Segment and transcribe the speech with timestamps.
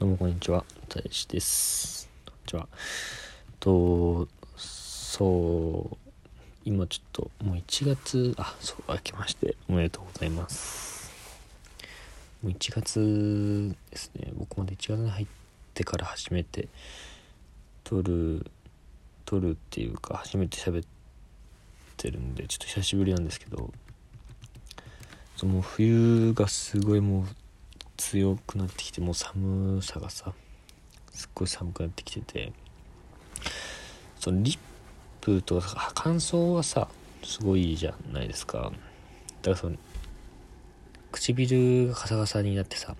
[0.00, 2.10] どうもこんにちは、大志です。
[2.26, 2.68] こんにちは。
[3.60, 4.26] と、
[4.56, 5.96] そう、
[6.64, 11.12] 今ちょっともう1月、あ、そう、明けましておめでとうございます。
[12.42, 15.26] もう1月ですね、僕まで1月に入っ
[15.74, 16.68] てから初めて
[17.84, 18.50] 撮る、
[19.24, 20.86] 撮るっていうか、初めて喋っ
[21.96, 23.72] てるんで、ちょっと久しぶりなんですけど、
[25.36, 27.26] そうもう冬がすごいもう
[27.96, 30.32] 強くなってきてもう寒さがさ
[31.12, 32.52] すっごい寒くなってきてて
[34.18, 34.58] そのリッ
[35.20, 36.88] プとか乾燥はさ
[37.22, 38.72] すごいじゃないですか。
[39.42, 39.76] だからその
[41.12, 42.96] 唇がカサカサになってさ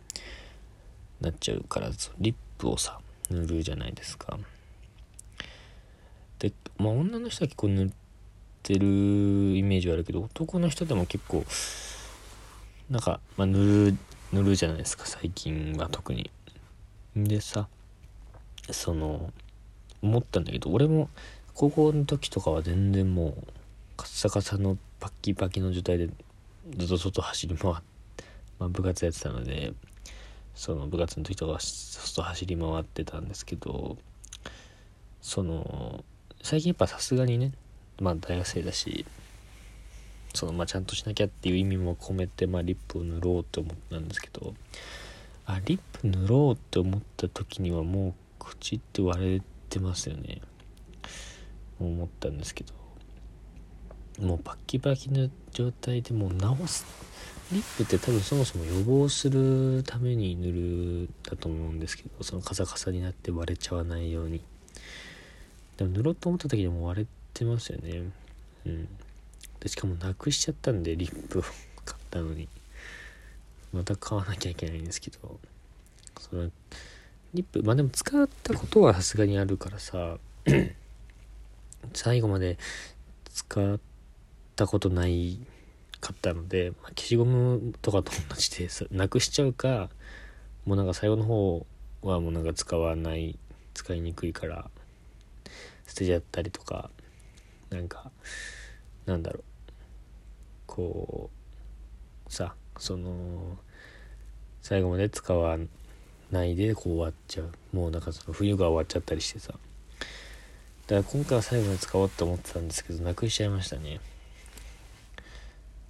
[1.20, 3.00] なっちゃうからそのリップをさ
[3.30, 4.38] 塗るじゃないですか。
[6.38, 7.90] でまあ女の人は結構塗っ
[8.62, 8.86] てる
[9.56, 11.44] イメージはあるけど男の人でも結構
[12.90, 13.96] なんか、まあ、塗る
[14.32, 16.30] 塗るじゃないですか最近は特に。
[17.16, 17.68] でさ
[18.70, 19.32] その
[20.02, 21.08] 思ったんだけど俺も
[21.54, 23.34] 高校の時とかは全然もう
[23.96, 26.08] カッサカサのパッキパキの状態で
[26.76, 27.74] ずっと外走り回っ
[28.16, 28.24] て、
[28.58, 29.72] まあ、部活やってたので
[30.54, 33.96] その部活の時とかは外走り回ってたんですけど
[35.20, 36.04] その
[36.42, 37.52] 最近やっぱさすがにね
[38.00, 39.06] まあ大学生だし
[40.34, 44.54] そのまあちゃんとしなきゃっていう意味も込めて、まあ、リップを塗ろうって思ったんですけど
[45.46, 50.40] あリップ塗ろうって思った時にはもう口って割れてますよね。
[51.80, 52.72] 思ったんですけど。
[54.20, 56.86] もうパッキパキの状態でもう直す。
[57.52, 64.40] リップって多分そもそも予防するために塗るだと思うんですけどそのカサカサになって割れちゃわないように。
[65.76, 68.04] でも塗ろうと思った時にも割れてますよね。
[68.66, 68.88] うん。
[69.64, 72.48] でしかもなくしちゃったんでリップを買ったのに。
[73.72, 75.40] また買わなきゃいけないんですけど。
[76.20, 76.50] その
[77.34, 80.18] リップまあでも使ったことはさすがにあるからさ
[81.92, 82.58] 最後まで
[83.28, 83.80] 使っ
[84.54, 85.40] たことない
[86.00, 89.90] かったので、まあ、消しゴムとかと同じでさなくしちゃうか
[90.64, 91.66] もうなんか最後の方
[92.02, 93.36] はもうなんか使わない
[93.74, 94.70] 使いにくいから
[95.86, 96.90] 捨てちゃったりとか
[97.70, 98.10] なんか
[99.06, 99.53] なんだろう。
[100.74, 101.30] こ
[102.28, 103.56] うさその
[104.60, 105.56] 最後まで使わ
[106.32, 107.52] ないでこう終わっちゃう。
[107.72, 109.52] もうなんかその冬が終わっちゃったりしてさ。
[109.52, 114.00] だから今回は最後まで使おうって思ってたんですけどなくしちゃいましたね。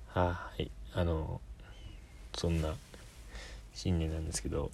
[0.09, 0.71] はい。
[0.93, 1.41] あの
[2.37, 2.75] そんな
[3.73, 4.71] 新年なんですけど。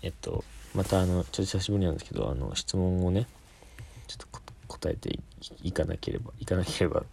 [0.00, 0.44] えっと
[0.74, 3.26] またあのちょっと久しぶりなんですけどあの質問をね
[4.82, 5.16] 答えて
[5.62, 7.04] いかなければいかなければ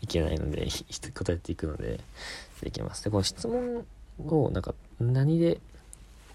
[0.00, 0.66] いけないので
[1.14, 2.00] 答えていくので
[2.64, 3.04] いきます。
[3.04, 3.86] でこの質問
[4.26, 5.60] をなんか何で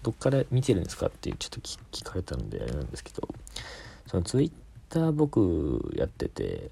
[0.02, 3.28] どっから見てるんですかっていうちょっと聞かれたのであれなんですけど
[4.06, 4.52] そのツイッ
[4.88, 6.70] ター僕やってて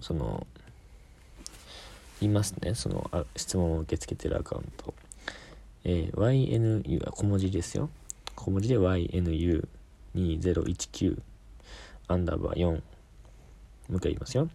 [0.00, 0.46] その
[2.20, 2.74] いますね。
[2.74, 4.94] そのあ質問を受け付けてるアカウント、
[5.84, 7.90] えー、YNU 小文字ですよ。
[8.36, 11.18] 小文字で YNU2019
[12.08, 12.80] アンダーバー4
[13.88, 14.48] もう一回言いますよ。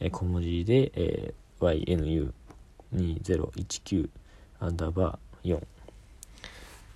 [0.00, 2.32] えー、小文字で、えー、
[2.92, 4.08] YNU2019
[4.60, 5.62] アンダーバー4。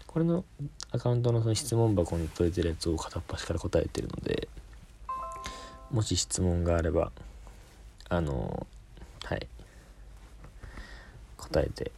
[0.06, 0.44] これの
[0.92, 4.48] アカウントのその質問箱に取れてるやつを片っ端から答えてるので、
[5.90, 7.12] もし質問があれば、
[8.08, 9.46] あのー、はい。
[11.36, 11.92] 答えて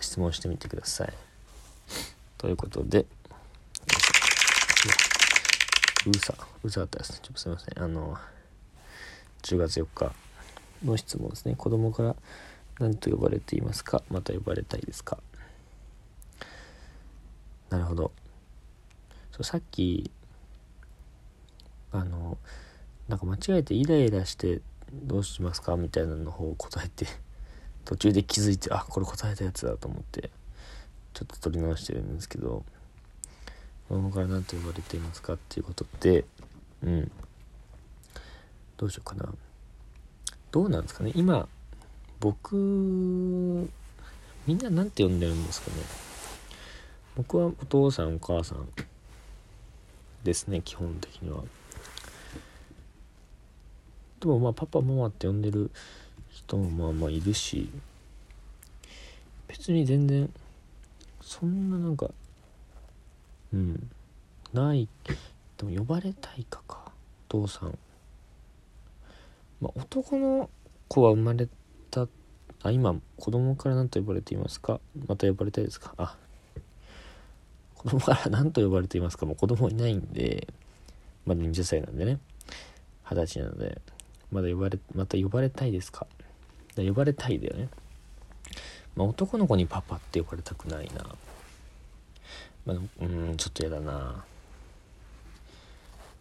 [0.00, 1.12] 質問してみてください。
[2.38, 3.06] ということで、
[6.06, 7.20] うさ、うさだったです。
[7.22, 7.82] ちょっとすいません。
[7.82, 8.18] あの、
[9.42, 10.12] 10月4日
[10.84, 11.54] の質問ですね。
[11.56, 12.16] 子供から
[12.78, 14.02] 何と呼ばれていますか？
[14.10, 15.18] また呼ばれたいですか？
[17.70, 18.12] なるほど。
[19.30, 20.10] そうさっき、
[21.90, 22.36] あの、
[23.08, 24.60] なんか間違えてイライラして
[24.92, 25.76] どうしますか？
[25.76, 27.06] みたいなの方を答えて、
[27.84, 30.30] 途中で気づいて、あ、これ答えたやつだと思って、
[31.14, 32.64] ちょっと取り直してるんですけど、
[33.88, 35.34] 子供から何と呼ばれていますか？
[35.34, 36.24] っていうことで、
[36.82, 37.10] うん。
[38.82, 39.32] どうしようかな。
[40.50, 41.48] どうなんですかね今、
[42.18, 42.56] 僕、
[44.44, 45.76] みんな何て呼んでるんですかね
[47.16, 48.66] 僕はお父さんお母さん
[50.24, 51.44] ですね、基本的には。
[54.18, 55.70] でもまあパパママって呼んでる
[56.28, 57.70] 人もまあまあいるし、
[59.46, 60.28] 別に全然、
[61.20, 62.10] そんななんか、
[63.52, 63.90] うん。
[64.52, 64.88] ない。
[65.56, 66.90] でも呼ばれたいかか。
[67.30, 67.78] お父さん。
[69.62, 70.50] まあ、男の
[70.88, 71.48] 子は生まれ
[71.90, 72.08] た。
[72.64, 74.80] あ、今、子供から何と呼ばれていますか？
[75.06, 75.94] また呼ばれたいですか？
[75.96, 76.16] あ。
[77.76, 79.24] 子供から何と呼ばれていますか？
[79.24, 80.48] もう子供いないんで
[81.24, 82.18] まだ20歳なんでね。
[83.08, 83.80] 二十歳なので
[84.32, 86.06] まだ呼ばれまた呼ばれたいですか？
[86.76, 87.68] 呼ばれたいだよね。
[88.96, 91.04] まあ、男の子にパパって呼ばれたくないな。
[92.66, 94.24] まあ、うんちょっとやだな。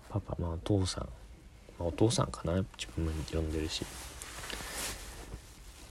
[0.10, 1.10] パパまあお父さん、
[1.82, 3.84] まあ、お父さんかな自分も呼んでるし。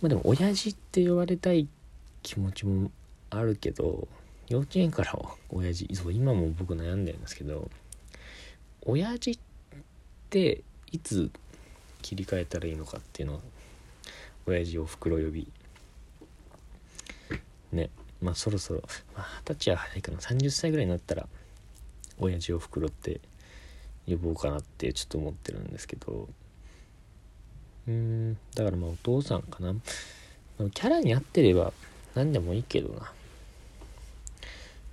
[0.00, 1.68] まあでも親父って呼ばれたい
[2.22, 2.90] 気持ちも
[3.28, 4.08] あるけど
[4.48, 5.18] 幼稚園から
[5.50, 7.70] 親父そう今も僕悩んでるんですけど
[8.82, 9.38] 親父っ
[10.30, 11.30] ていつ
[12.00, 13.40] 切り替えたらいいのかっていうのは
[14.46, 15.48] 親父を袋呼び。
[17.72, 17.90] ね
[18.22, 18.82] まあそろそろ
[19.14, 20.18] まあ二十歳は早いかな。
[20.18, 21.26] 30歳ぐらいになったら
[22.18, 23.20] 親父を袋って
[24.06, 26.28] 呼ぼうかなってちょっと思ってるんですけど。
[27.88, 29.74] うんだからまあお父さんかな。
[30.72, 31.72] キャラに合ってれば
[32.14, 33.12] 何でもいいけどな。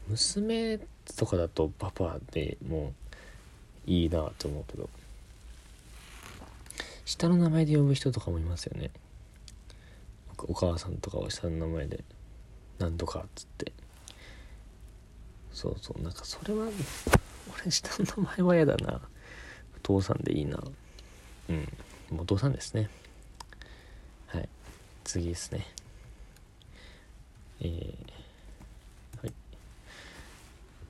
[0.08, 0.80] 娘
[1.18, 2.94] とかだとパパでも
[3.86, 4.90] いいなと思うけど。
[7.06, 8.92] 下の名前で呼ぶ人とかもいますよね。
[10.48, 12.04] お母さんとかは下の名前で
[12.80, 13.72] なんとかっつって。
[15.54, 16.68] そうそうなんかそれは
[17.54, 19.02] 俺下の名前は嫌だな。
[19.88, 20.62] 父さんでいいな。
[21.50, 21.68] うん。
[22.20, 22.90] お父さんですね。
[24.28, 24.50] はい。
[25.06, 25.66] 次ですね。
[27.62, 29.34] えー、はい。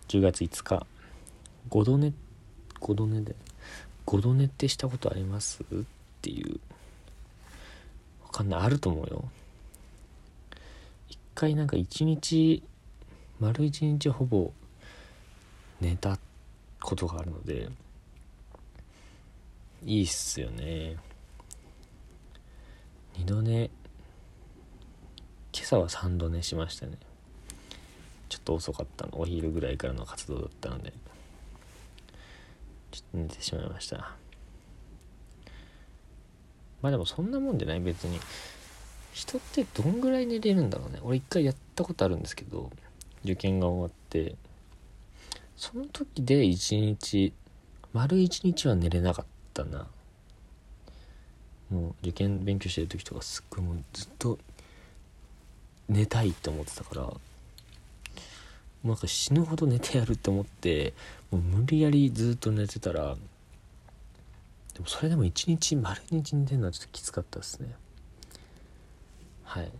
[0.08, 0.86] 10月5日。
[1.70, 2.12] 5度寝
[2.82, 3.36] 5度寝で。
[4.08, 5.62] 5度寝ってしたことあります？
[5.62, 5.66] っ
[6.24, 6.60] ていう。
[8.24, 8.62] わかんない。
[8.62, 9.30] あると思うよ。
[11.08, 12.64] 一回なんか一日
[13.40, 14.52] 丸一日ほぼ
[15.80, 16.20] 寝たっ
[16.82, 17.70] ことがあるので
[19.86, 20.98] いいっすよね。
[23.18, 23.70] 二度寝。
[25.54, 26.98] 今朝は3度寝しましたね。
[28.30, 29.20] ちょっと遅かったの。
[29.20, 30.94] お昼ぐらいからの活動だったので。
[32.92, 34.16] ちょっと寝てしまいました。
[36.82, 37.80] まあでもそんなもんじゃない。
[37.80, 38.20] 別に。
[39.14, 41.00] 人ってどんぐらい寝れるんだろうね。
[41.02, 42.72] 俺一回やったことあるんですけど
[43.24, 44.36] 受験が終わって。
[45.58, 47.34] その時で一日
[47.92, 49.88] 丸一日は寝れなかったな。
[51.70, 54.38] もう受験勉強してる時とかすっごいもうずっと
[55.90, 57.02] 寝たいって思ってたから。
[57.02, 57.20] も
[58.84, 60.94] うなんか死ぬほど寝てやるって思って
[61.32, 63.18] もう無理やりずっと寝てたら
[64.76, 67.74] でもそれでも一日丸一日寝てるのはちょっときつかったですね。
[69.44, 69.72] はい。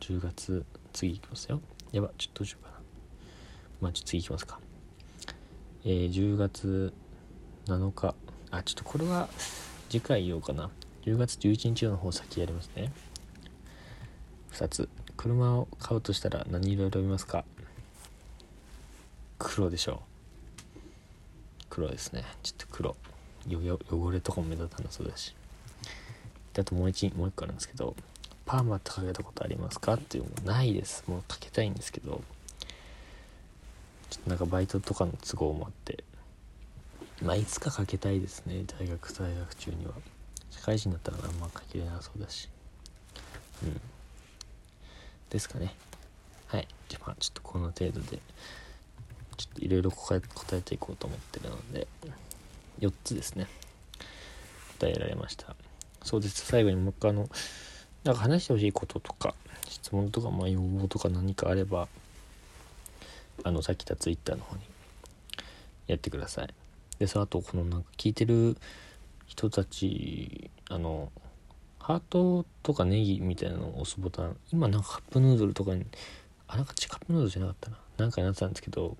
[0.00, 1.60] 10月次いきますよ。
[1.92, 2.76] やばちょっとどうしようかな。
[3.80, 4.58] まあちょっと次いきますか。
[5.84, 6.92] えー、10月
[7.66, 8.14] 7日。
[8.52, 9.28] あちょっとこれは
[9.88, 10.70] 次回言おうかな。
[11.04, 12.92] 10月11日の方先やりますね。
[14.52, 14.88] 2つ。
[15.16, 17.44] 車を買うとしたら何色選びますか？
[19.38, 19.98] 黒でしょう。
[21.68, 22.24] 黒ですね。
[22.44, 22.96] ちょっと黒。
[23.48, 25.34] 汚れとかも目立たなそうだし。
[26.56, 27.96] あともう一もう一個あるんですけど
[28.46, 29.94] パーマってかけたことありますか？
[29.94, 31.02] っていうのもないです。
[31.08, 32.22] もうかけたいんですけど。
[34.12, 36.04] ちょっとなんかバイトとかの都合もあって
[37.22, 39.92] まあいつかかけたいですね大学在学中には。
[40.50, 42.50] 社会人だったらあんまかけれなそうだし。
[43.62, 43.80] うん。
[45.30, 45.74] ですかね。
[46.48, 46.68] はい。
[46.90, 48.18] じゃあまあちょっとこの程度で
[49.38, 50.20] ちょっといろいろ答
[50.52, 51.86] えていこうと思ってるので
[52.80, 53.46] 4つですね。
[54.78, 55.56] 答えられました。
[56.02, 56.44] そうです。
[56.44, 57.30] 最後にもう一回あの
[58.04, 59.34] なんか話してほしいこととか
[59.70, 61.88] 質問とかまあ要望とか何かあれば
[63.44, 64.62] あのさっき言った Twitter の方に
[65.86, 66.48] やってください。
[66.98, 68.56] でさあとこのなんか聞いてる
[69.26, 71.10] 人たちあの
[71.78, 75.84] ハートとかネギみたいなのを押すボタン今なんかカップヌードルとかに
[76.46, 77.78] あなんかカップヌードルじゃなかったな。
[77.98, 78.96] 何かになってたんですけど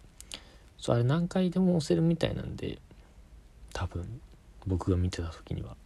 [0.79, 2.79] そうあれ何回でも押せるみたいなんで
[3.73, 4.21] 多分
[4.67, 5.77] 僕が見てた時には。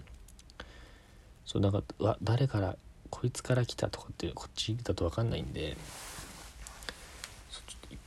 [1.45, 2.76] そうだかわ誰から
[3.09, 5.76] こいつから来たとかってこっちだと分かんないんで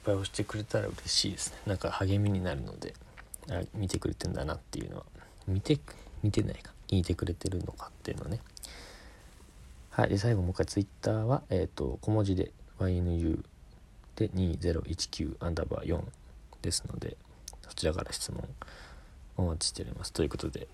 [0.03, 1.59] ぱい押してくれたら嬉しいですね。
[1.65, 2.93] なんか励みになるので
[3.49, 5.05] あ見てくれてんだなっていうのは。
[5.47, 5.79] 見て
[6.21, 6.73] 見てないか。
[6.87, 8.39] 聞いてくれてるのかっていうのね。
[9.89, 10.09] はい。
[10.09, 13.43] で最後もう一回 Twitter は、えーと、小文字で YNU
[14.15, 16.01] で2019アンダーバー4
[16.61, 17.17] ですので
[17.67, 18.43] そちらから質問
[19.37, 20.13] お待ちしております。
[20.13, 20.67] ということで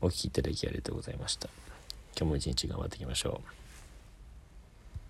[0.00, 1.48] お聴きいただきありがとうございました。
[2.16, 3.67] 今日も一日頑張っていきましょう。